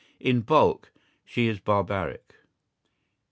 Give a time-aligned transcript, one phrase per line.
[0.19, 0.91] In bulk,
[1.27, 2.33] she is barbaric.